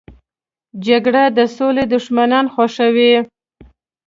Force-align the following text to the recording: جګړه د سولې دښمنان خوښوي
جګړه 0.87 1.23
د 1.37 1.39
سولې 1.57 1.83
دښمنان 1.93 2.45
خوښوي 2.53 3.13